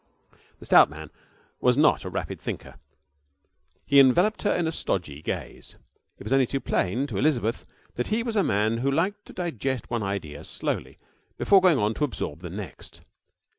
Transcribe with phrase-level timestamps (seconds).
[0.57, 1.11] The stout man
[1.59, 2.79] was not a rapid thinker.
[3.85, 5.75] He enveloped her in a stodgy gaze.
[6.17, 9.33] It was only too plain to Elizabeth that he was a man who liked to
[9.33, 10.97] digest one idea slowly
[11.37, 13.01] before going on to absorb the next.